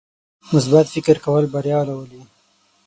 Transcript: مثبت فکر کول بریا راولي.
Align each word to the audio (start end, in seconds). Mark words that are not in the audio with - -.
مثبت 0.53 0.85
فکر 0.93 1.15
کول 1.25 1.43
بریا 1.53 1.79
راولي. 1.87 2.21